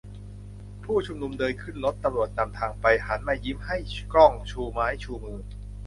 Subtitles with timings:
[0.83, 3.77] ผู้ชุมนุมเดินขึ้นรถ ตำรวจนำทางไป หันมายิ้มให้
[4.13, 5.39] กล้องชูไม้ชูมือ